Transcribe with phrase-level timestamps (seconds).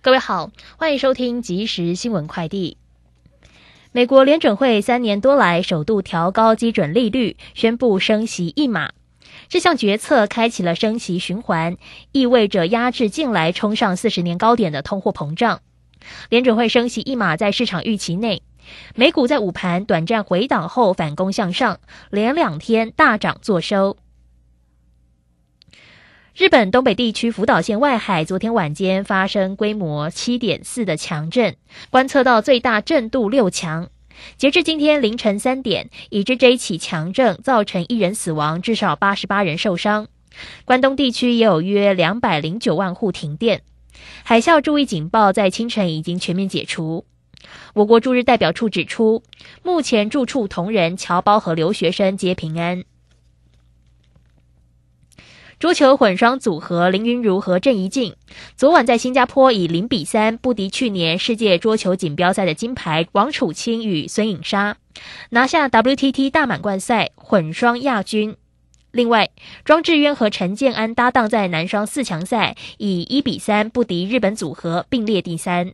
[0.00, 2.76] 各位好，欢迎收听即时新闻快递。
[3.90, 8.92] 美国联准会三年多来首度调高基准利率，宣布升息一码。
[9.48, 11.76] 这项决策开启了升息循环，
[12.12, 15.62] 意味着压制近来冲上四十年高点的通货膨胀。
[16.28, 18.42] 联准会升息一码在市场预期内，
[18.94, 21.80] 美股在午盘短暂回档后反攻向上，
[22.10, 23.96] 连两天大涨作收。
[26.38, 31.56] 日本东北地区福岛县外海昨天晚间发生规模七点四的强震，
[31.90, 33.88] 观测到最大震度六强。
[34.36, 40.06] 截至今天凌晨三点，已知这一起强震造成一人死亡，至少八十八人受伤。
[40.64, 43.62] 关东地区也有约两百零九万户停电。
[44.22, 47.04] 海啸注意警报在清晨已经全面解除。
[47.74, 49.24] 我国驻日代表处指出，
[49.64, 52.84] 目前住处同仁、侨胞和留学生皆平安。
[55.58, 58.14] 桌球混双组合林云如和郑怡静
[58.54, 64.76] 昨晚在新加坡以零比三不敌去年世界桌球锦标赛的金牌王楚钦与孙颖莎，
[65.30, 68.36] 拿下 WTT 大满贯赛混双亚军。
[68.92, 69.30] 另外，
[69.64, 75.72] 庄智渊和陈建安搭档在男双四强赛以一比三不敌日本组合，并列第三。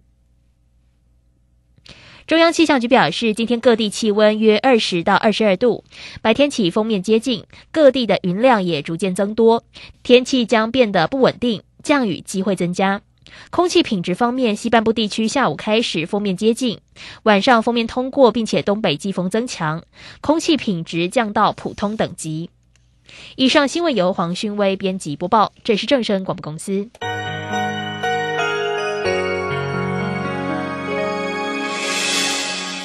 [2.26, 5.84] 中央气象局表示，今天各地气温约二十到二十二度，
[6.22, 9.62] 白天起风面接近，各地的云量也逐渐增多，
[10.02, 13.02] 天气将变得不稳定，降雨机会增加。
[13.50, 16.80] 空气品质方面，西半部地区下午开始风面接近，
[17.24, 19.84] 晚上风面通过，并且东北季风增强，
[20.22, 22.48] 空气品质降到普通等级。
[23.36, 26.88] 以上新闻由黄勋威编辑播报，这是正声广播公司。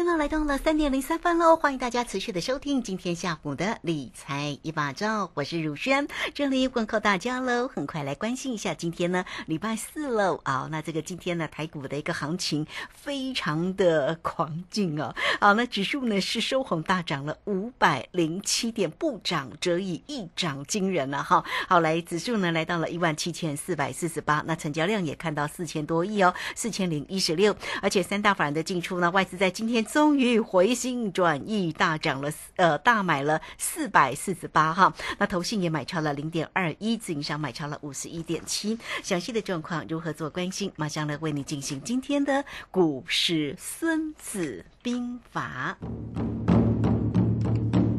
[0.00, 7.68] 现在来到了三点零三分喽，欢迎大家持续的收听今天下午的理财一把照，我是如轩，这里问候大家喽。
[7.68, 21.44] 很快来关心一下今天呢，礼拜四喽啊，那这个今天呢台股的一个行情非常的狂劲哦，好，那指数呢是收红大涨了五百零七点，不涨则已，一涨惊人了哈。
[21.68, 29.84] 好，来指数呢来到了一万七千四百四十八，那成交量也看到四千多亿哦，四千零一十六，而且三大法人的进出呢，外资在今天。
[29.92, 34.94] 终于回心转意，大涨了，呃，大买了四百四十八哈。
[35.18, 38.78] 那投信也买超了零点二一，自营商买超了五十一点七。
[39.02, 40.72] 详细的状况如何做关心？
[40.76, 45.76] 马上来为你进行今天的股市孙子兵法。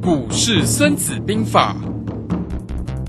[0.02, 1.76] 股市孙子兵法。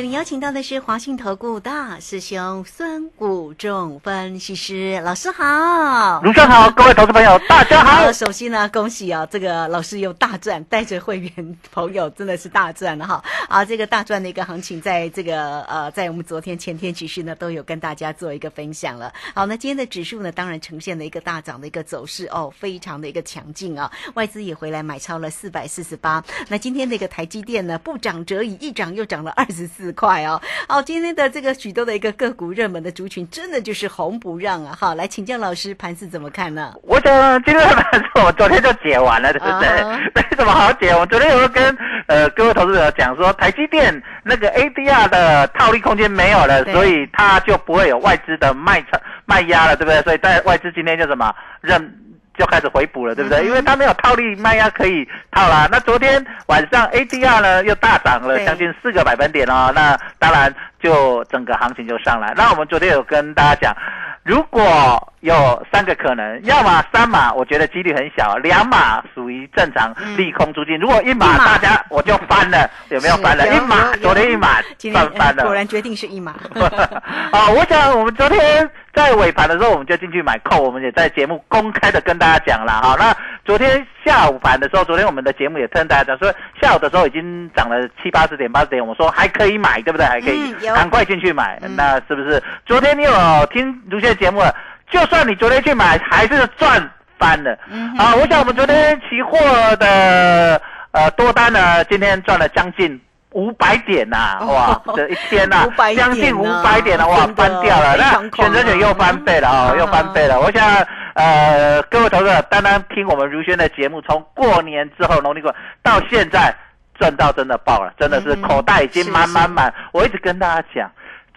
[0.00, 6.22] 为您邀请到的是华信投顾大师兄孙谷仲分析师老师好。
[6.22, 8.10] 卢生好，各位投资朋友大家 好。
[8.10, 13.22] 首先呢，恭喜啊，这个老师又大赚，带着会员朋友真的是大赚了哈。
[13.46, 19.12] 啊，这个大赚的一个行情，在这个呃，在我们昨天、前天其实呢，都有跟大家做一个分享了。
[19.34, 26.24] 好，那今天的指数呢，当然呈现了一个大涨的一个走势哦，非常的一个强劲啊，外资也回来买超了四百四十八。
[26.48, 30.40] 那今天的一个台积电呢，不涨则已，一涨又涨了二十四块哦。
[30.68, 34.76] 好，今天的这个许多的一个个股热门的族群，真的就是红不让啊！
[34.78, 36.74] 好，来请教老师，盘是怎么看呢？
[36.82, 39.68] 我想今天的盘是我昨天就解完了，对不对？
[40.14, 40.94] 没什么好解。
[40.94, 41.76] 我昨天有跟
[42.06, 50.02] 呃各位投资者讲说，台积电那个 ADR 的套利空间没有了，所以它就不会有外资的卖超卖压了，对不对？
[50.02, 51.96] 所以在外资今天就什么认。
[52.40, 53.44] 就开始回补了，对不对？
[53.44, 55.68] 因为它没有套利卖压可以套啦。
[55.70, 60.52] 那昨天晚上 ADR 呢又大涨了将近四个百分点哦，那当然
[60.82, 62.32] 就整个行情就上来。
[62.34, 63.76] 那我们昨天有跟大家讲。
[64.22, 70.78] 如果有三个可能，要么三码，我觉得几率很小；两码属于正常利空出尽。
[70.78, 73.46] 如果一码，大家我就翻了， 有没有翻了？
[73.48, 74.56] 一码，昨天一码
[74.92, 76.34] 翻翻了，果然决定是一码。
[77.32, 82.96] 啊，我想我们昨天在尾盘的时候，我们就进去买扣，我们也在节目公开的跟大家讲了哈。
[82.98, 83.14] 那
[83.44, 90.06] 昨天下午盘的时候，昨天我们的节目也跟大家讲说，下午的时候已经涨了七八十点、八十点，我们说还可以买，对不对？
[90.06, 91.60] 还可以，赶快进去买。
[91.76, 92.42] 那是不是？
[92.64, 93.12] 昨天你有
[93.52, 94.54] 听卢先节目了？
[94.90, 97.52] 就算你昨天去买，还是赚翻了。
[97.98, 99.38] 啊，我想我们昨天期货
[99.76, 100.60] 的
[100.92, 103.00] 呃多单呢，今天赚了将近
[103.30, 105.66] 五百点呐，哇，这一天呐，
[105.96, 107.96] 将近五百点了，哇，翻掉了。
[107.96, 110.40] 那选择权又翻倍了啊，又翻倍了。
[110.40, 110.86] 我想。
[111.12, 115.52] 呃，各位投资者，单单听我们如轩的节目，从过年之后农历过
[115.82, 116.54] 到现在，
[116.98, 119.74] 赚到真的爆了，真的是口袋已经满满满。
[119.92, 120.90] 我一直跟大家讲，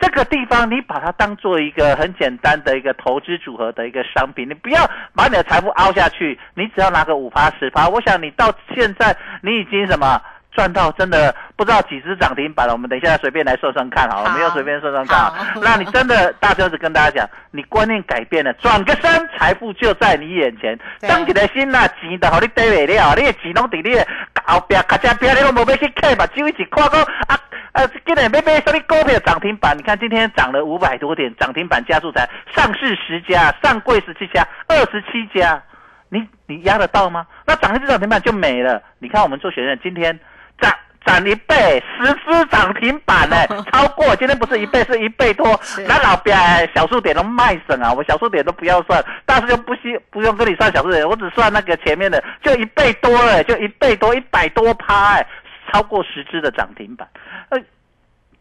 [0.04, 4.86] 这个地方你把它当做一个很简单的一个投资组合的一个商品，你不要
[5.16, 10.22] 把你的财富凹下去，你只要拿个五趴十趴，我想你到现在你已经什么？
[10.54, 15.32] 赚到真的不知道几只涨停板了，我们等一下随便来算算看好了，没有随便算算看。
[15.62, 20.78] 那你真的大车子跟大家讲，你观念改变了，转个身，财富就在你眼前。
[21.02, 24.08] 当起来心呐，钱都好你得不了，你的钱拢在你的
[24.46, 27.40] 后边，卡车边你都冇要去看嘛，只会去看讲啊
[27.72, 29.76] 啊，今天要买什么股票涨停板？
[29.76, 35.62] 你看今天涨了五百多点，涨停板加速才上市十家，上柜十七家，二十七家，
[36.10, 37.26] 你你压得到吗？
[37.46, 38.82] 那涨一只涨停板就没了。
[39.00, 40.20] 你看我们做学生今天。
[40.63, 40.74] 涨
[41.06, 43.36] 涨一倍，十只涨停板呢，
[43.71, 45.60] 超过今天不是一倍，是一倍多。
[45.86, 46.33] 那老表
[46.74, 55.27] 小数点都卖省啊，我小数点都不要算，但是就不需不用跟你算小数点，我只算那个前面的，就一倍多了，就一倍多，一百多趴，哎，
[55.71, 57.06] 超过十只的涨停板，
[57.50, 57.60] 呃，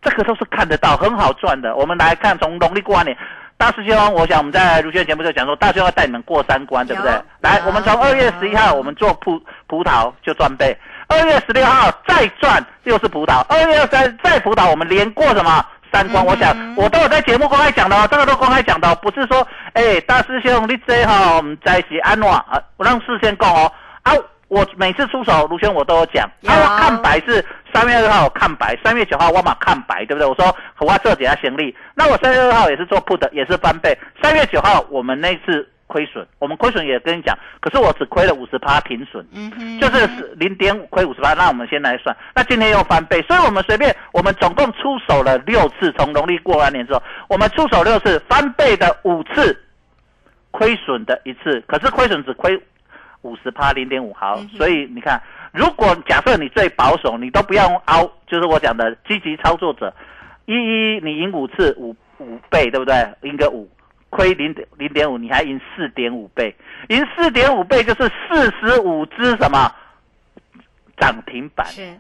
[0.01, 1.75] 这个都是看得到，很好赚的。
[1.75, 3.17] 我们来看从农历过完年，
[3.57, 7.11] 大师兄，我想我们在如轩节目就讲说，大师兄要带你们过三关，对不对？
[7.41, 10.77] 来，我们从二月十一号，我们做葡葡萄就赚倍。
[11.13, 16.25] 二月十六号再赚又是葡萄，二月二三再葡萄，我们连过什么三关？
[16.25, 23.71] 我想我都有在节目公开讲的哦，这个都公开讲的，不是说哎大师兄你这哈在一起安诺啊，我让事先讲哦
[24.03, 24.13] 啊，
[24.49, 27.45] 我每次出手卢轩我都有讲，啊我看白是
[27.75, 30.27] 三月二号我看白，三月九号我马看白，对不对？
[30.27, 35.69] 我说我这底下行李，那我三月二号也是做 put 也是翻倍，三月九号我们那次。
[35.93, 40.07] 亏损，我们亏损也跟你讲，可是我只亏了五十趴平损，嗯就是
[40.37, 41.35] 零点五亏五十趴。
[41.35, 49.55] 那我们先来算，那今天又翻倍，所以我们随便，我们总共出手了六次，从农历过完年之后，我们出手六次，翻倍的五次，
[50.51, 52.59] 亏损的一次，可是亏损只亏
[53.21, 54.39] 五十趴零点五毫。
[54.57, 55.21] 所以你看，
[55.53, 59.93] 如果假设你最保守，你都不要凹，就是我讲的积极操作者，
[60.47, 62.95] 一一你赢五次五五倍，对不对？
[63.25, 63.69] 赢个五。
[64.15, 66.55] 亏零点零点五，你还赢四点五倍，
[66.89, 69.75] 赢四点五倍就是四十五只什么
[70.99, 71.67] 涨停板？
[71.67, 71.97] 是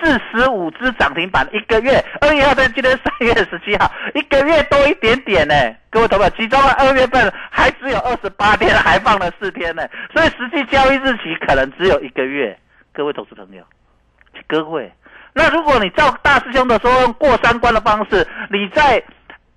[0.00, 5.54] 四十五只涨停板，一个月二月号在今天三月十七号，一个月多一点点呢。
[5.90, 9.82] 各位投票，其中二月份还只有二十八天，还放了四天呢，
[10.14, 12.56] 所以实际交易日期可能只有一个月。
[12.92, 13.64] 各位投资朋友，
[14.46, 14.92] 各位，
[15.32, 19.02] 那如果你照大师兄的说，用过三关的方式，你在。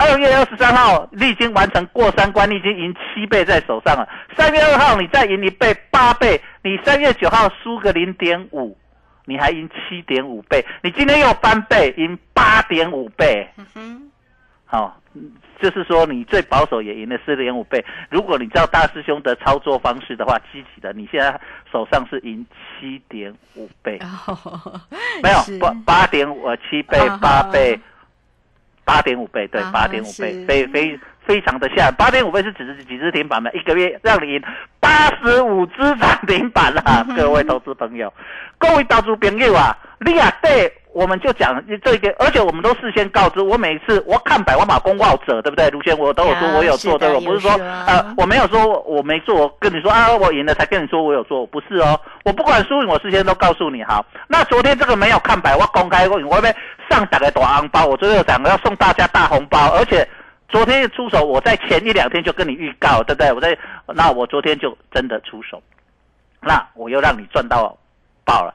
[0.01, 4.08] 二月二十三号，你已经完成过三关，你已经赢七倍在手上了。
[4.36, 6.41] 三月二号，你再赢一倍，八倍。
[6.63, 8.77] 你三月九号输个零点五，
[9.25, 10.65] 你还赢七点五倍。
[10.81, 13.48] 你今天又翻倍，赢八点五倍。
[14.65, 14.98] 好、
[15.62, 17.84] 就是说你最保守也赢了四点五倍。
[18.10, 21.39] 如果你知道大师兄的操作方式的话，积极的，你现在
[21.70, 22.46] 手上是赢
[22.79, 24.81] 七点五倍，哦，
[25.22, 27.77] 没有八八点五呃七倍八倍
[28.91, 34.43] 八点五倍，对八点五倍，非非非常的吓，八点五倍是只是几只停板嘛，一个月让你赢
[34.81, 38.13] 八十五只涨停板啦，嗯各位投资朋友，
[38.57, 40.74] 各位投资朋友啊，你啊对。
[40.93, 43.39] 我们就讲这个，而且我们都事先告知。
[43.41, 45.69] 我每次我看百万马公告者，对不对？
[45.69, 47.51] 卢轩，我都有说我有做，对，我不是说
[47.88, 52.00] 呃，我没有说我没做，我跟你说啊，我赢了才跟你说我有做，我不是哦。
[52.25, 54.05] 我不管输赢，我事先都告诉你好。
[54.27, 56.53] 那昨天这个没有看百，万公开过，我会
[56.89, 60.05] 上打个大红包，我昨天有讲要送大家大红包，而且
[60.50, 63.31] 昨天出手，我在前一两天就跟你预告，对不对？
[63.31, 63.57] 我在
[63.88, 65.63] 那我昨天就真的出手，
[66.41, 67.77] 那我又让你赚到
[68.25, 68.53] 爆了。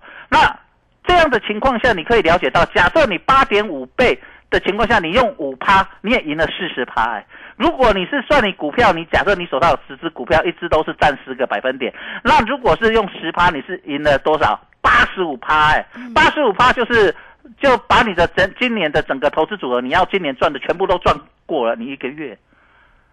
[1.17, 4.21] 这样的情况下，你可以了解到，假设你八点五倍
[4.51, 7.15] 的情况下，你用五趴，你也赢了四十趴。
[7.15, 11.91] 哎，如果你是算你股票，你假设你手上有十只股票，一只都是占十个百分点，
[12.23, 14.61] 那如果是用十趴，你是赢了多少？
[14.83, 15.73] 八十五趴。
[15.73, 17.15] 哎，八十五趴就是
[17.59, 22.37] 就把你的整今年的整个投资组合，你要今年赚的全部都赚过了，你一个月，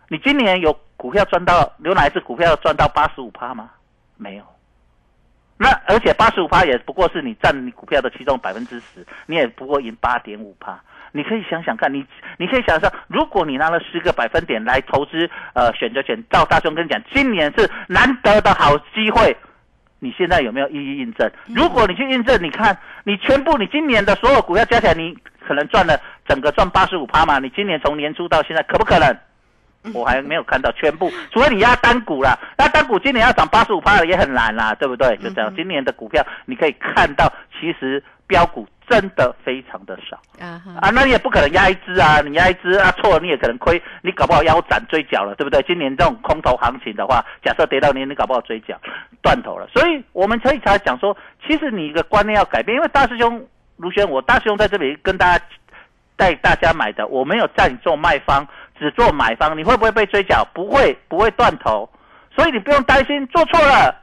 [0.10, 3.70] 你今年有股票赚到有哪一只股票赚到八十五趴吗？
[4.18, 4.44] 没有。
[5.58, 10.80] 那而且八十五趴也不过是你占你股票的其中百分之十，你也不过赢八点五趴。
[11.16, 12.04] 你可以想想看，你
[12.38, 19.38] 你可以想象，如果你拿了十个百分点来投资，呃，选择权，赵大兄跟你讲，今年是难得的好机会，
[20.00, 21.32] 你现在有没有一一印证？
[21.46, 25.16] 如果你去印证，你看你全部你今年的所有股票加起来，你
[25.48, 25.96] 可能赚了
[26.28, 27.38] 整个赚八十五趴嘛？
[27.38, 29.16] 你今年从年初到现在，可不可能？
[29.94, 35.18] 我还没有看到全部，除非你压单股啦，那单股今年要涨八十五趴也很难啦，对不对？
[35.18, 45.62] 就这样，今年的股票你可以看到，其实标股真的非常的少啊，啊，那你也不可能压一只啊，你压一只啊错了你也可能亏，你搞不好腰斩追缴了，对不对？
[45.64, 48.80] 今年这种空头行情的话，假设跌到年，你搞不好追缴
[49.22, 53.46] 断头了，所以我们可以才讲说，其实你一个观念要改变，因为大师兄
[53.78, 55.46] 卢轩，我大师兄在这里跟大家
[56.16, 58.48] 带大家买的，我没有叫你做卖方。
[58.84, 60.46] 只做买方，你会不会被追缴？
[60.54, 61.90] 不会，不会断头，
[62.36, 63.96] 所以你不用担心做错了，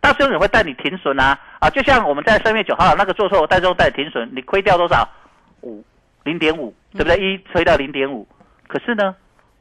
[0.00, 1.70] 大师兄也会带你停损啊啊！
[1.70, 5.08] 就像我们在三月九号那个做错，大师兄带你停损，你亏掉多少？
[5.62, 5.84] 五
[6.24, 7.16] 零点五，对不对？
[7.18, 8.26] 一吹到零点五，
[8.66, 9.14] 可是呢，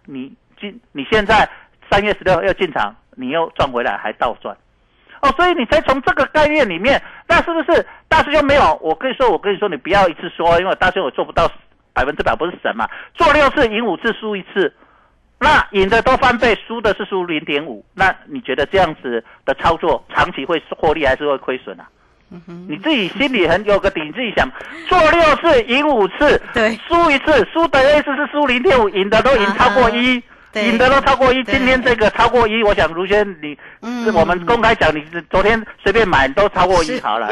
[0.06, 1.48] 你进你现在
[1.92, 4.58] 三月十六又进场，你又赚回来，还倒赚。
[5.22, 8.74] 哦，所以你才从这个概念里面，那是不是大师兄没有？
[8.82, 11.48] 我跟你说，我跟你说，你不要一次说，因为大师兄我做不到。
[11.96, 12.86] 百分之百不是神嘛？
[13.16, 14.74] 做六次赢五次输一次，
[15.40, 17.86] 那赢的都翻倍，输的是输零点五。
[17.94, 21.88] 那你觉得这样子的操作长期会获利还是会亏损啊？
[22.32, 24.50] 嗯你自己心里很有个底，你自己想，
[24.88, 30.22] 做六次赢五次，对，输一次，输的意思是输零点五，赢的都赢超过一。
[30.56, 37.28] 赢的都超过一，今天这个超过一，我想如轩你，嗯我们公开讲，你昨天随便买都超过一好了。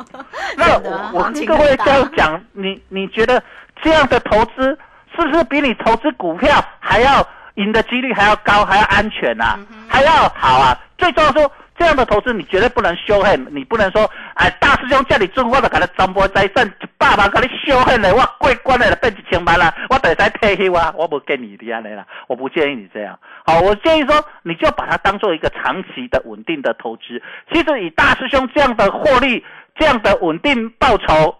[0.54, 3.42] 那我我跟各位这样讲，你你觉得
[3.82, 4.78] 这样的投资
[5.24, 9.58] 是不是比你投资股票还要赢的几率还要高，还要安全啊，
[9.88, 10.78] 还要好啊？
[10.96, 11.50] 最重要说。
[11.78, 20.92] 这样的投资你绝对不能羞恨，你不能说，哎，大师兄叫你做，我就给他传播财产一百万，给你羞恨了，我过关了变一千万了，我得再退休啊！
[20.96, 23.16] 我不建议你这样的啦，我不建议你这样。
[23.46, 27.22] 好，我建议说，你就把它当做一个长期的稳定的投资。
[27.52, 29.44] 其实以大师兄这样的获利，
[29.76, 31.36] 这样的稳定报酬，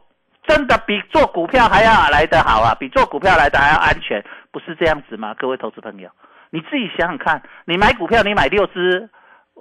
[0.49, 5.35] 真的比做股票还要来得好啊，比做股票来的还要安全，不是这样子吗？
[5.39, 6.11] 各位投资朋友，
[6.51, 9.09] 你自己想想看，你买股票，你买六只。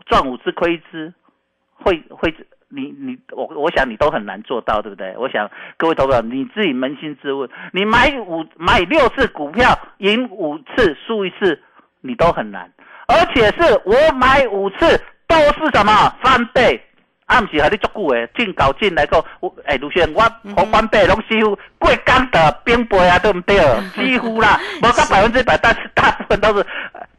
[0.05, 1.11] 赚五只亏一只，
[1.73, 2.31] 会会
[2.69, 5.17] 你你我我想你都很难做到，对不对？
[5.17, 11.59] 我想各位投资你自己扪心自问，你买五买六次股票赢五次输一次，
[12.01, 12.71] 你都很难，
[13.07, 15.91] 而且是我买五次都是什么
[16.21, 16.79] 翻倍。
[17.27, 20.23] 啊，毋是和你足久诶，进搞进来讲，我诶，卢先我
[20.55, 23.57] 我翻倍拢几乎过港的边倍啊，对毋对？
[23.95, 26.65] 几乎啦， 无到百分之百，但是 大部分都是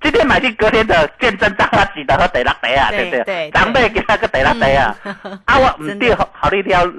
[0.00, 3.24] 今天买进，隔天的见证大家记得和第六 day 啊，对不对？
[3.24, 4.96] 对，长辈给他个第六 day 啊，
[5.44, 6.90] 啊，我唔对，好你撩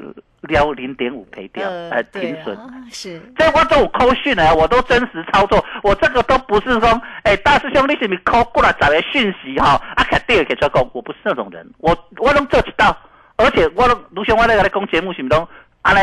[0.42, 2.58] 撩零点五赔掉，呃，停损。
[2.92, 9.72] 是，这我都有扣讯啊，我都真实操作，我这个都不是说，哎，大师兄你是咪扣过来找个讯息哈？
[9.98, 12.95] 啊，肯定给出讲，我不是那种人，我我能做得到。
[13.38, 15.47] 而且我卢兄，我咧甲你讲节目是毋拢
[15.81, 15.99] 安尼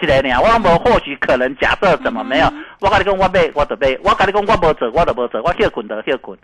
[0.00, 6.36] 一个尔，我无或许可能假设怎么没有，我甲你讲我买我就买，我甲你讲我无做我就无做，我歇困就歇困。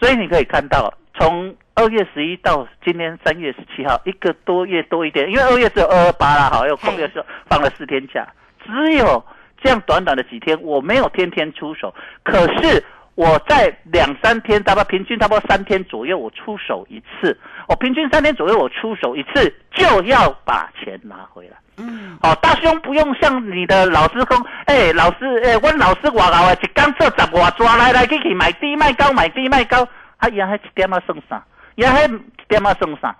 [0.00, 8.26] 所以你可以看到，从二月十一到今天三月十七号，一个多月多一点，因为二月只有二二八啦，好，又又是放了四天假，
[8.64, 9.24] 只有
[9.62, 11.94] 这样短短的几天，我没有天天出手，
[12.24, 12.82] 可是
[13.14, 17.38] 我在两三天，差不多平均差不多三天左右，我出手一次。
[17.68, 21.56] 我平均三天左右，我出手一次，就要把钱拿回来。
[21.76, 29.86] 嗯，哦，大兄不用像你的老师讲，哎、老师，哎、问老师外头的一工做十外抓来来去去买低卖高，买低卖高，
[30.18, 31.42] 啊，伊还一点啊算啥？
[31.76, 32.08] 伊还一
[32.48, 33.14] 点啊算啥？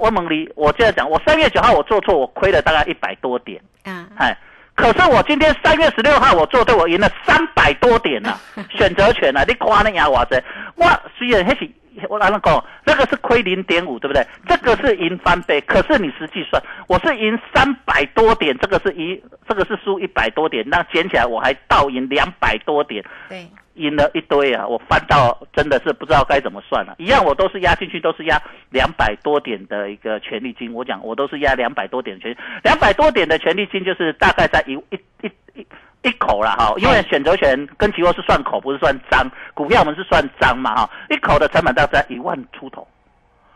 [0.00, 4.36] 我问你，我这样讲，我三月九号我做错，我亏了大概一百多点，啊，哎，
[4.76, 8.38] 可是我今天三月十六号我做对，我赢了三百多点啊、
[8.70, 10.40] 选择权啊，你夸那呀，哇塞！
[10.76, 10.86] 我
[11.18, 11.68] 虽然那是
[12.10, 14.24] 我来讲，那个是亏零点五，对不对？
[14.46, 19.18] 这个是赢翻倍，可是你实际算，我是赢三百多点，这个是一，
[19.48, 24.66] 这个是输一百多点，那减起来我还倒赢两百多点，对，赢了一堆啊！
[24.66, 28.40] 我翻到真的是不知道该怎么算了、一样我都是压进去，都是压
[28.70, 30.72] 两百多点的一个权利金。
[30.72, 35.66] 我讲我都是压两百多点权，两百多点的权利金就是大概在一一一一
[36.02, 42.86] 一口啦哈，因为选择权跟期货是算口，不是算张，股票我们是算张嘛哈，一口的成本大概在一万出头。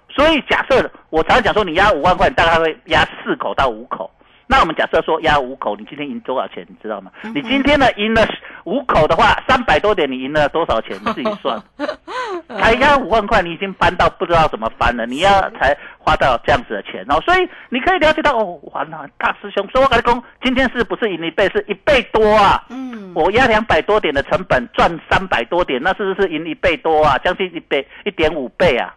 [0.08, 4.10] 所以假设我常常讲说，你压五万块，你大概会压四口到五口。
[4.50, 6.66] 那我们假设说压五口，你今天赢多少钱？
[6.68, 7.12] 你知道吗？
[7.32, 8.26] 你今天呢赢了
[8.64, 10.98] 五口的话，三百多点，你赢了多少钱？
[11.06, 11.62] 你自己算。
[12.60, 15.06] 才压五万块，你已经翻到不知道怎么翻了。
[15.06, 21.48] 你要才花到这样子的钱哦，所以你可以了解到哦，完了，大师兄，所以我跟你讲，今天是不是赢一倍？
[21.50, 22.64] 是一倍多啊！
[22.70, 27.16] 嗯，我压两百多点的成本赚三百多点，那是不是赢一倍多啊？
[27.18, 28.92] 将近一倍，一点五倍啊！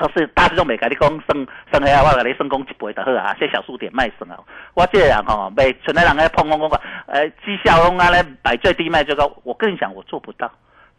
[0.00, 4.38] 可是大师兄袂甲你讲算算下，我甲你算讲一倍就好啊，这小数点卖算啊。
[4.72, 9.30] 我这个人吼，袂像那人咧碰碰碰碰，呃，绩效拢安尼买最低卖最高。
[9.42, 10.50] 我跟你讲，我做不到。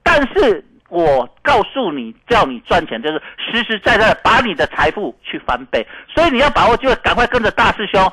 [0.04, 5.88] 但是我告诉你，叫你赚钱，就是实实在在的把你的财富去翻倍。
[6.08, 8.12] 所以你要把握机会，赶快跟着大师兄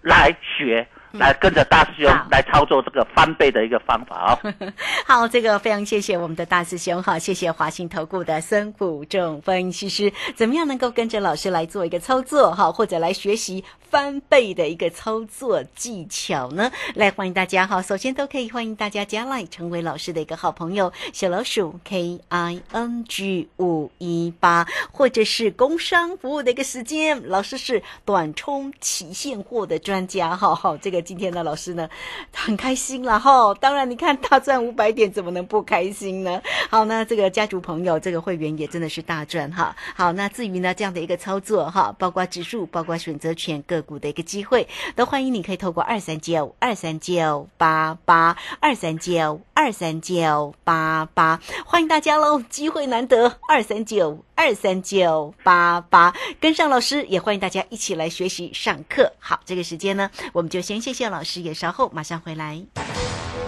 [0.00, 0.88] 来学。
[1.18, 4.54] 来跟着大师兄来操作这个翻倍的一个方法哦。
[5.06, 16.70] 好，这个非常谢谢我们的大师兄哈，谢谢华信投顾的孙谷仲分析师，怎么样能够跟着老师来做一个操作哈，或者来学习翻倍的一个操作技巧呢？
[16.94, 31.88] 来欢迎大家哈，首先都可以欢迎大家加来成为老师的一个好朋友，小老鼠 K I N G 五一八，或者是工商服务的一个时间，老师是短冲期现货的专家哈，好，这个今天呢，老师呢
[32.34, 33.54] 很开心了哈。
[33.54, 36.42] 当然，你看大赚五百点，怎么能不开心呢？
[36.68, 39.74] 好，那这个家族朋友，这个会员也真的是大赚哈。
[39.94, 52.42] 好，那至于呢这样的一个操作哈，包括指数，包括选择权个股的一个机会，都欢迎你可以透过二三九二三九八八二三九二三九八八，欢迎大家喽！
[52.50, 59.14] 机会难得，二三九二三九八八，跟上老师，也欢迎大家一起来学习上课。
[59.18, 62.62] 好，这个时间呢，我们就先谢谢老师，也稍后马上回来。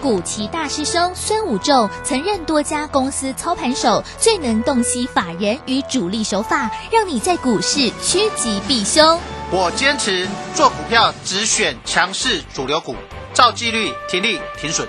[0.00, 9.20] 古奇大师兄孙武仲曾任多家公司操盘手，最能洞悉法人与主力手法，让你在股市趋吉避凶。
[9.50, 12.96] 我坚持做股票只选强势主流股，
[13.34, 14.88] 照纪律停利停损。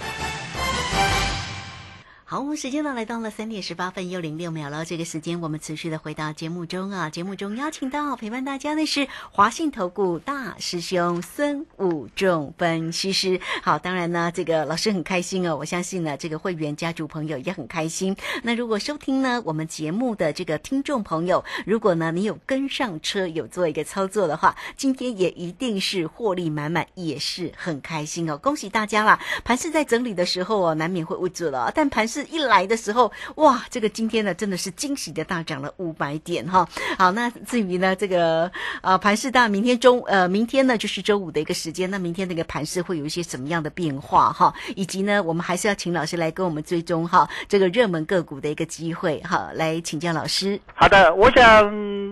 [2.31, 4.85] 好，我们时间呢来到了三点十八分又零六秒了。
[4.85, 13.37] 这个时间我们持续的回到节目中啊，节目中邀请到陪伴大家的是华信投顾大师兄孙武仲分析师。
[13.61, 18.15] 好，当然呢，这个老师很开心哦，我相信呢，这个会员家族朋友也很开心。
[18.43, 29.19] 那如果收听呢我们节目的这个听众朋友，如果呢你有跟上车，有做一个操作的话，今天也一定是获利满满，也是很开心哦，恭喜大家啦！
[29.43, 36.67] 盘市在整理的时候哦，难免会误住了，但盘市一来的时候，哇，这个今天呢真的是惊喜的大涨了五百点哈。
[36.97, 44.53] 好，那至于呢这个呃盘市，大明天中呃明天呢就是周五的一个时间，那明天那个盘市会有一些什么样的变化哈？
[44.75, 50.59] 以及呢，我们还是要请老师来跟我们追踪哈这个热门个股的一个机会哈，来请教老师。
[50.73, 51.65] 好的，我想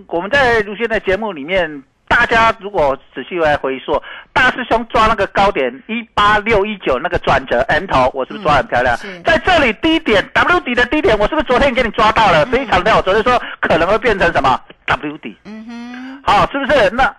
[0.08, 4.02] 我们在卢轩的节目里面，大家如果仔细来回溯，
[4.34, 8.98] 大师兄抓那个高点一八六一九那个转折 M 头，我是不是抓得很漂亮？
[9.06, 12.46] 嗯在这里低点 W 底的低点，我是不是昨天给你抓到了？
[12.48, 15.38] 非常亮，我昨天说可能会变成什么 W 底？
[15.46, 16.90] 嗯哼，好，是不是？
[16.90, 17.16] 那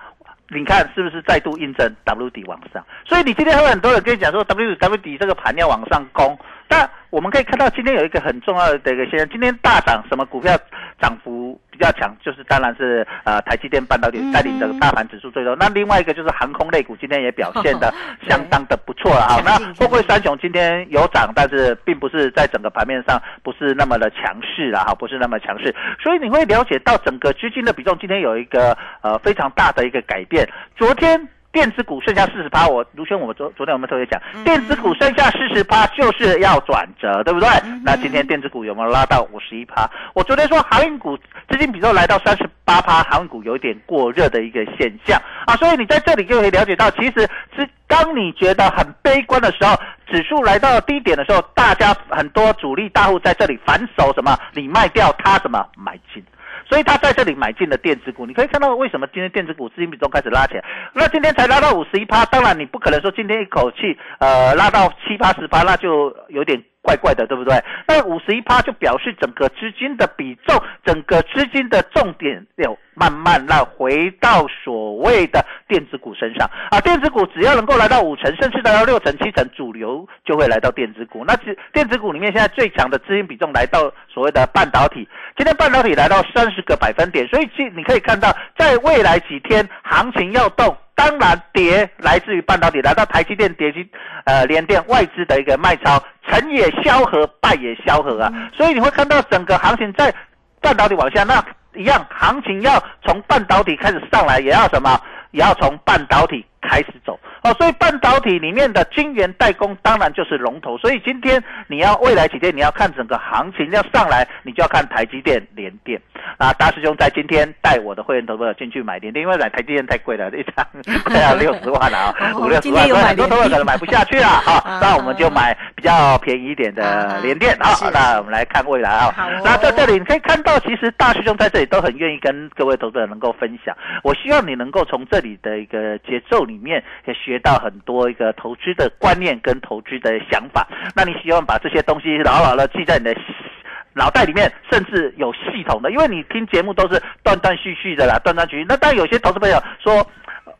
[0.48, 2.84] 你看是不是再度印证 W 底往上？
[3.06, 6.36] 所以你今天会很多人跟你讲说 W W 底这个盘要往上攻，
[6.70, 10.56] 但我们可以看到今天有一个很重要的一个现象，今天大涨什么股票
[11.00, 15.56] 涨幅比较强，就是当然是呃台积电半导体带领的大盘指数最多。
[15.56, 17.92] 那另外一个就是航空类股今天也表现的
[18.28, 19.42] 相当的不错了啊。
[19.44, 25.74] 那富贵三雄今天有涨，但是并不是在整个盘面上不是那么的强势了哈，不是那么强势。
[26.00, 30.48] 所以你会了解到整个资金的比重今天有一个呃非常大的一个改变。
[30.76, 31.28] 昨天。
[31.52, 37.48] 电子股剩下四十趴，我卢轩，我们昨昨天我们特别讲，电子股剩下四十趴就是要转折，对不对？
[37.84, 39.90] 那今天电子股有没有拉到五十一趴？
[40.14, 41.16] 我昨天说航运股
[41.48, 56.24] 资金比重来到三十八趴，航运股有一点过热的一个现象啊，所以你在这里就可以了解到，其实是当你觉得很悲观的时候，指数来到低点的时候，大家很多主力大户在这里反手什么，你卖掉他什么买进。
[56.70, 60.64] 所以他在这里买进了电子股，你可以看到为什么今天电子股资金比重开始拉起来。
[60.94, 66.62] 那今天才拉到五十一趴，当然你不可能说今天一口气呃拉到七八十趴，那就有点。
[66.82, 67.62] 怪怪的，对不对？
[67.86, 76.80] 那五十一趴就表示整个资金的比重，整个资金的重点要慢慢让回到所谓的电子股身上啊。
[76.80, 81.22] 电子股只要能够来到五成，甚至来到六成、七成，主流就会来到电子股。
[81.26, 85.06] 那电电子股里面现在最强的资金比重来到所谓的半导体，
[85.40, 90.76] 今天半导体来到三十个百分点，所以其你可以看到，在未来几天行情要动。
[90.94, 93.90] 当然，跌来自于半导体，来到台积电跌去，
[94.26, 95.98] 呃，联电外资的一个卖超，
[96.28, 98.30] 成也萧何，败也萧何啊。
[98.54, 100.14] 所以你会看到整个行情在
[100.60, 101.42] 半导体往下，那
[101.74, 102.72] 一样行情要
[103.02, 105.00] 从半导体开始上来，也要什么？
[105.30, 110.76] 也要从半导体开始走哦，所以半导体里面的晶圆代工当然就是龙头。
[110.78, 116.00] 所以今天你要未来几天你要看整个行情要上来，你就要看台积电、联电
[116.36, 116.52] 啊。
[116.52, 120.66] 大师兄在今天带我的会员投资者进去买联电，因为买台积电太贵了，一张
[121.04, 124.78] 快要六十万了啊，五六十万，所以很多投资者可能买不下去了啊。
[124.82, 127.70] 那我们就买比较便宜一点的联电啊。
[127.92, 129.14] 那我们来看未来啊。
[129.42, 133.74] 那在这里你可以看到，其实大师兄在这里都很愿意跟各位投资者能够分享。
[134.02, 140.66] 我希望你能够从这里的一个节奏里面，也学到很多一个投资的观念跟投资的想法。
[140.94, 143.16] 那你希望把这些东西牢牢的记在你的
[143.94, 148.66] 脑袋里面，甚至有系统的，因为你听节目都是断断续续的啦，断断续续。
[148.68, 150.06] 那当然有些投资朋友说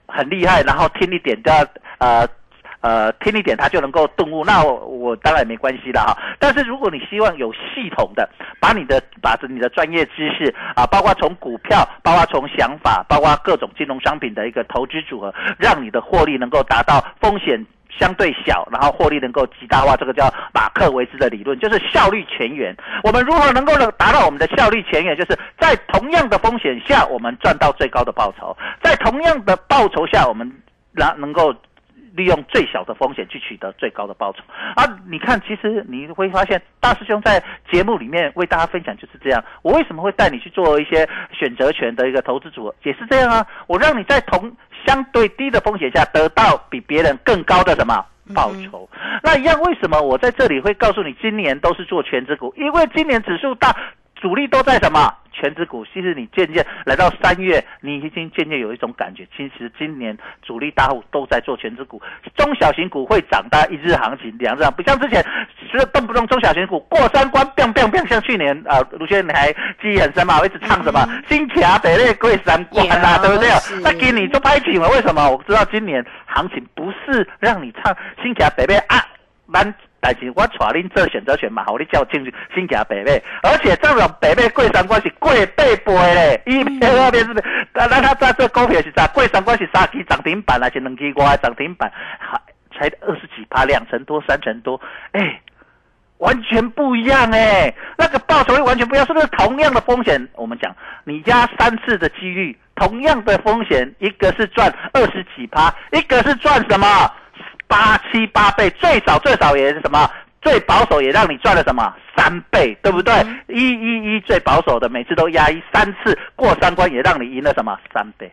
[0.07, 1.66] 很厉害，然后听一点都要
[1.98, 2.26] 呃。
[2.80, 6.16] 呃，听一点他就能够顿悟，那我我当然没关系了哈。
[6.38, 8.26] 但是如果你希望有系统的
[8.58, 17.62] 把你的把你的专业知识啊，包括从股票，包括从想法，包括各种金融商品的一个投资组合，让你的获利能够达到风险
[17.98, 22.74] 相对小，然后获利能够极大化，这个叫马克维兹的理论，就是效率前沿。
[23.04, 25.14] 我们如何能够能达到我们的效率前沿？
[25.14, 30.50] 就是在同样的风险下，我们赚到最高的报酬；在同样的报酬下，我们
[30.94, 31.54] 让能够。
[32.14, 34.38] 利用最小的风险去取得最高的报酬
[34.76, 34.84] 啊！
[35.08, 39.44] 你看，其实你会发现，大师兄在节目里面为大家分享就是这样。
[39.62, 43.46] 我为什么会带你去做一些选择权的一个投资组合，也是这样啊！
[43.66, 44.50] 我让你在同
[44.86, 48.88] 相对低的风险下得到比别人更高的什么报酬？
[49.22, 52.52] 那一样，为什么我在这里会告诉你，今年都是做全职股？
[52.56, 53.74] 因为今年指数大，
[54.20, 55.12] 主力都在什么？
[55.33, 62.02] 全指股，其实你渐渐来到三月，你已经渐渐有一种感觉，其实今年主力大户都在做全指股，
[62.37, 65.24] 中小型股会涨，大一日行情、两日，不像之前
[65.72, 70.38] 是动不动中小型股过三关，biang biang biang，像去年啊，卢先生你还记忆很深嘛？
[70.40, 73.48] 我一直唱什么新卡得列过三关啦，对不对？
[73.83, 75.30] 那给你就拍起了，为什么？
[75.30, 78.96] 我知道今年行情不是让你唱新卡得列啊，
[79.46, 79.72] 蛮。
[80.00, 87.34] 但是我带恁做选择权嘛，好你叫进去新加北美，而且这种北美贵三关是贵倍倍嘞，一边二边是，
[87.74, 89.06] 那那他在这股票是咋？
[89.08, 91.92] 贵三关是三期涨停板还是两期外涨停板？
[92.18, 92.40] 还
[92.72, 94.80] 才二十几趴，两成多三成多，
[95.12, 95.40] 哎，
[96.16, 100.28] 完全不一样哎，那个报酬率完全不一样，是不是同样的风险？
[100.34, 106.86] 我们讲你加三次的几率，同样的风险，一个是赚二十几趴，一个是赚什么？
[107.70, 110.11] 八七八倍，最少最少也是什么？
[110.42, 111.94] 最保守也让你赚了什么？
[112.16, 113.14] 三倍，对不对？
[113.46, 117.78] 一一一最保守的，每次都压一三次过三关，也让你赢了什么？
[117.94, 118.30] 三倍。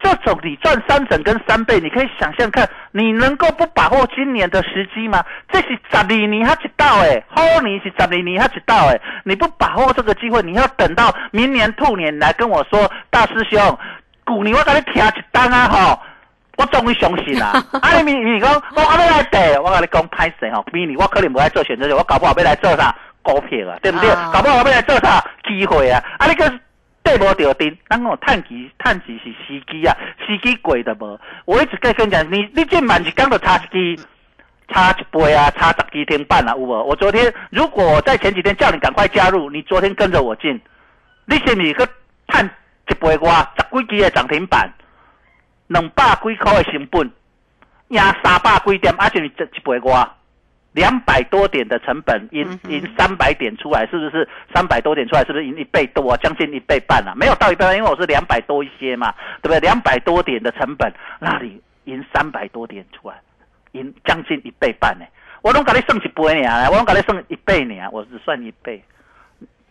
[0.00, 5.24] 这种你赚三成跟三倍，你可以想象看，你能够不把握今年的时机吗？
[5.48, 13.78] 这是十二年还一到哎，好年是十二年还一到哎，你不把握这个机会，你要等到明年兔年来跟我说，大师兄，
[14.24, 16.00] 古年我给你听一单啊哈。
[16.58, 17.52] 我终于相信啦！
[17.80, 24.10] 啊，你咪你讲我阿要来跌，我跟你讲歹势吼，明年我可能不爱做选择，我搞不好要来做啥股票啊，对不对？
[24.32, 26.02] 搞不好我要来做啥机会啊！
[26.18, 26.52] 啊，你个
[27.02, 31.18] 对无着定，咱讲探机探机是时机啊，时机过的无。
[31.46, 34.02] 我一直跟跟讲，你你进满一刚的差一支，
[34.68, 36.70] 差一倍啊，差十几天半啊，有无？
[36.84, 40.60] 我昨天如果在前几天叫你赶快加入，你昨天跟着我进。
[41.24, 41.86] 你是不是去
[42.28, 42.50] 赚
[42.88, 44.68] 一倍外十几支的涨停板，
[45.72, 47.10] 两百几块的成本，
[47.88, 50.08] 赢三百几点，啊，是不是一倍外？
[50.72, 55.24] 两百多点的成本，赢赢三百点出来，是不是三百多点出来？
[55.24, 56.16] 是不是赢一倍多啊？
[56.22, 57.12] 将近一倍半啊？
[57.14, 59.60] 没有到一倍半，因为我是两百多一些嘛，对不对？
[59.60, 63.16] 两百多点的成本，那里赢三百多点出来，
[63.72, 65.04] 赢将近一倍半呢？
[65.42, 68.82] 我拢给你算一倍呢，我拢给你算一倍呢，我只算一倍。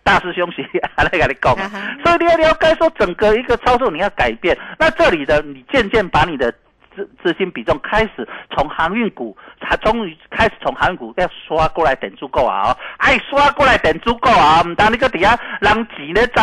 [0.04, 1.56] 大师兄是还来跟你讲，
[2.04, 6.54] 所以你要了解说整个一个操作你要改变，那这里的你渐渐把你的。
[6.94, 12.76] 资资金比重开始从航运股，它终于开始从航运股要刷过来等足够啊！
[12.98, 14.62] 哎，刷过来等足够啊！
[14.62, 16.42] 唔当你个底下人钱咧走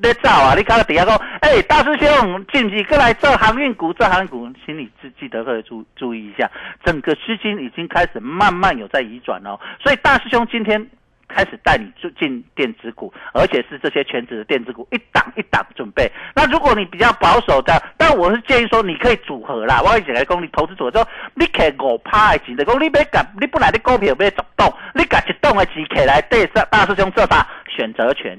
[0.00, 0.54] 咧走啊！
[0.56, 3.92] 你看到底下讲，哎，大师兄，进不过来做航运股？
[3.94, 6.48] 做航运股，请你记记得会注注意一下，
[6.84, 9.58] 整个资金已经开始慢慢有在移转哦。
[9.82, 10.88] 所以大师兄今天。
[11.34, 16.10] 开始带你进电子股，而且是这些全职的电子股，一档一档准备。
[16.34, 19.80] 那如果你比较保守的，但我是建议说，你可以组合啦。
[19.82, 28.38] 我以前来讲，你投资组合说，你开五趴的钱，讲你别夹，你本来的股票要十栋，你夹一栋的钱起来对大师兄做大选择权，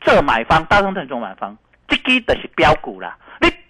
[0.00, 1.56] 这买方，大众这种买方，
[1.88, 3.16] 这支就是标股啦。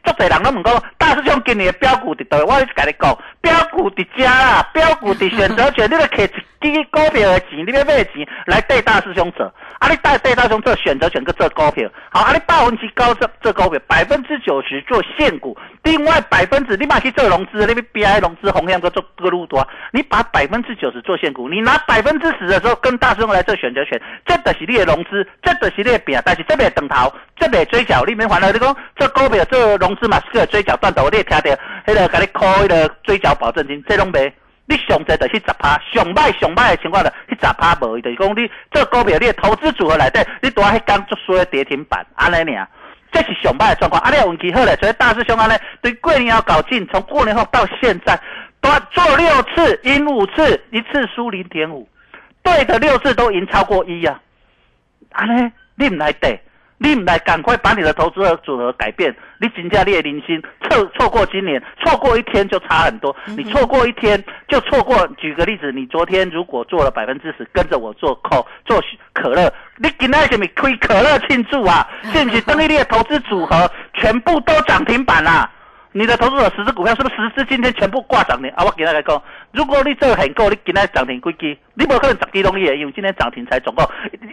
[0.05, 2.45] 你足侪人都问讲，大师兄今年的标股伫倒？
[2.45, 9.53] 我是跟你讲，标股伫遮啦，标股伫选择权， 你著摕一支股票的钱，你要买钱来对大师兄做。
[9.79, 11.89] 啊，你带对大师兄做选择权，去做股票。
[12.11, 28.51] 好，啊，你百分之高做做股票，百分之九十做现股，另外百分之你嘛去做融资，你 B I 融资红向个做个路多，你把百分之九十做现股，你拿百分之十的时候跟大师兄来做选择权，这的是你的融资，这的是你的饼，但是这边等头，这边追缴，你免烦恼。
[28.53, 31.51] 你讲做股票做融资嘛是个追缴断头，你也听到
[31.87, 34.33] 迄个给你扣迄个追缴保证金，这拢没。
[34.65, 42.67] 你上侪就是十趴，上歹上歹的情况下，去十趴无，就是讲你做股票，你的投资组合内底，你拄啊迄刚做衰跌停板，安尼尔，
[43.11, 44.01] 这是上歹的状况。
[44.01, 48.19] 啊，你运气好咧，所以大师兄安尼对过年要搞进，从过年后到现在，
[48.61, 51.87] 都做六次赢五次，一次输零点五，
[52.45, 54.21] 对的六次都赢超过一啊，
[55.11, 56.41] 安尼你唔来对。
[56.79, 63.15] 你唔来赶快把你的投资组合改变，你金价你的零星错错过今年，错过一天就差很多。
[63.37, 65.05] 你错过一天就错过。
[65.19, 68.81] 举个例子，你昨天如果做了百分之十，跟着我做扣做
[69.13, 71.85] 可乐，你今天什么亏可乐庆祝啊？
[72.15, 75.51] 现在等于你的投资组合全部都涨停板啦。
[75.91, 78.65] 你的投资者十只股票是不是十只今天全部挂涨停啊？
[78.65, 81.59] 我给大家讲，如果你做很够，你今天涨停几支？
[81.75, 83.85] 你不可能十支拢也，因为今天涨停才总共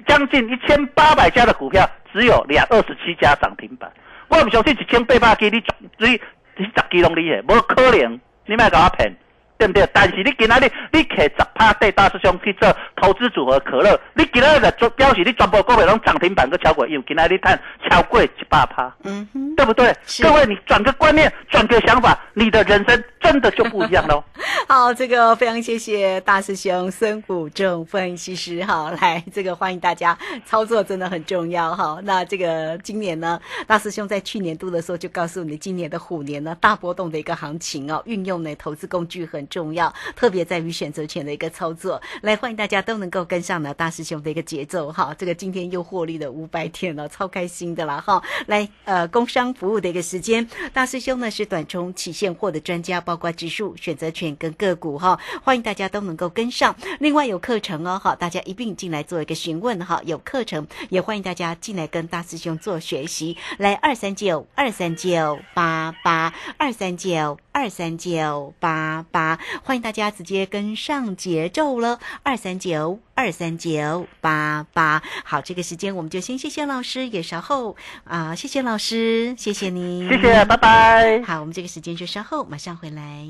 [0.05, 3.91] 将近一千八百家的股票，只有两二十七家涨停板。
[4.29, 5.63] 我唔相信一千八百支你
[5.97, 6.21] 你
[6.57, 9.15] 你十支拢厉害，无可能，你莫甲我骗。
[9.59, 9.85] 对不对？
[9.91, 19.93] 但是你今仔日你摕十趴对大师兄去做投资组合可乐，你今仔日就表示你全部股票拢涨停板都超过，因为今仔日赚超过一百趴，嗯哼，对不对？
[20.21, 24.23] 各位，你转个观念，转个想法，你的人生真的就不一样喽。
[24.67, 31.99] 好，这个非常谢谢大师兄孙谷正分析师哈，来这个欢迎大家操作真的很重要哈。
[32.03, 39.45] 那这个今年呢，大师兄在去年度的时候就告诉你，今年的虎年呢大波动的一个行情哦，运用呢投资工具很。
[39.49, 41.99] 重要，特别在于选择权的一个操作。
[42.21, 45.11] 来，欢迎大家都能够跟上呢大师兄的一个节奏哈。
[45.17, 48.21] 这个今天又获利了五百天了，超开心的啦哈。
[48.45, 55.19] 来，呃，工商服务的一个时间，大师兄呢是短冲起现货的专家，包括指数、选择权跟个股哈。
[55.43, 56.75] 欢迎大家都能够跟上。
[56.99, 59.99] 另外有课程哦哈，大家一并进来做一个询问哈。
[60.05, 63.35] 有课程也欢迎大家进来跟大师兄做学习。
[63.57, 69.39] 来，二三九二三九八八二三九二三九八八。
[69.63, 75.01] 欢迎大家直接跟上节奏了，二三九二三九八八。
[75.23, 81.21] 好，这个时间我们就先谢谢老师，也稍后啊，谢谢老师，谢谢你，谢谢，拜拜。
[81.23, 83.27] 好，我们这个时间就稍后马上回来。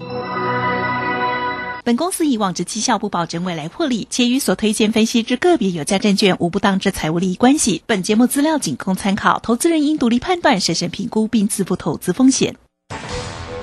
[1.86, 7.82] 本公司以往之绩效不保证未来获利，且与所推荐分析之个别有价证券无不当之财务利益关系。
[7.88, 12.58] 本节目资料仅供参考，投资人应独立判断、审慎评估并自负投资风险。